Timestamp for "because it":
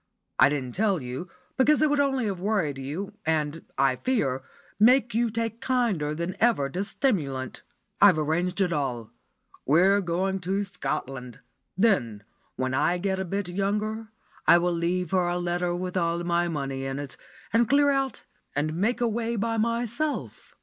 1.57-1.91